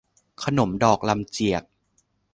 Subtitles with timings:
[0.43, 1.63] ขนมดอกลำเจียก